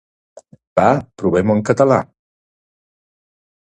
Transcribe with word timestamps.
Va, 0.79 0.85
provem-ho 1.23 1.59
en 1.59 1.63
català! 1.71 2.01